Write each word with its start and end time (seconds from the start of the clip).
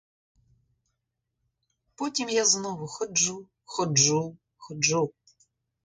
Потім 1.95 2.27
я 2.35 2.45
знов 2.45 2.87
ходжу, 2.87 3.39
ходжу, 3.63 4.27
ходжу. 4.57 5.03